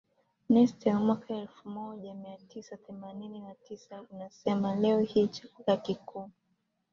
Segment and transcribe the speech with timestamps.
[0.51, 6.29] Nestel mwaka elfu moja mia tisa themanini na tisa unasema Leo hii chakula kikuu